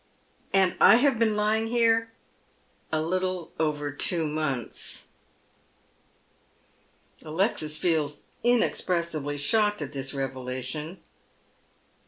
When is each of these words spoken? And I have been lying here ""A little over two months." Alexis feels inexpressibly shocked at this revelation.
And 0.51 0.75
I 0.81 0.95
have 0.95 1.19
been 1.19 1.35
lying 1.35 1.67
here 1.67 2.11
""A 2.91 2.99
little 2.99 3.51
over 3.59 3.91
two 3.91 4.25
months." 4.25 5.09
Alexis 7.23 7.77
feels 7.77 8.23
inexpressibly 8.43 9.37
shocked 9.37 9.79
at 9.79 9.93
this 9.93 10.11
revelation. 10.11 11.01